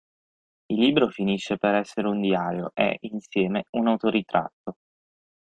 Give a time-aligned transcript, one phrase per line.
[0.65, 4.77] Il libro finisce per essere un diario e, insieme, un autoritratto.